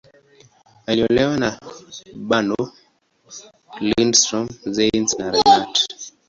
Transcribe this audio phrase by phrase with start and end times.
[0.87, 1.49] Aliolewa na
[2.27, 2.63] Bernow,
[3.83, 5.73] Lindström, Ziems, na Renat.